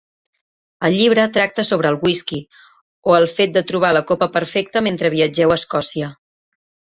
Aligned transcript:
El 0.87 0.95
llibre 0.99 1.25
tracta 1.35 1.65
sobre 1.67 1.91
el 1.93 1.97
whisky 2.07 2.39
o 3.11 3.17
el 3.19 3.27
fet 3.35 3.53
de 3.59 3.63
trobar 3.73 3.93
la 3.99 4.03
copa 4.13 4.29
perfecte 4.39 4.85
mentre 4.89 5.13
viatgeu 5.17 5.55
a 5.57 5.61
Escòcia. 5.63 6.11